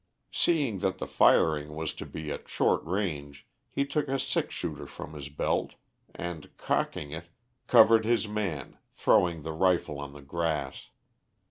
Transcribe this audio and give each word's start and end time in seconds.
Seeing 0.31 0.79
that 0.79 0.97
the 0.97 1.05
firing 1.05 1.75
was 1.75 1.93
to 1.93 2.07
be 2.07 2.31
at 2.31 2.49
short 2.49 2.83
range, 2.83 3.45
he 3.69 3.85
took 3.85 4.07
a 4.07 4.17
six 4.17 4.55
shooter 4.55 4.87
from 4.87 5.13
his 5.13 5.29
belt, 5.29 5.75
and, 6.15 6.49
cocking 6.57 7.11
it, 7.11 7.25
covered 7.67 8.03
his 8.03 8.27
man, 8.27 8.79
throwing 8.91 9.43
the 9.43 9.53
rifle 9.53 9.99
on 9.99 10.13
the 10.13 10.23
grass. 10.23 10.89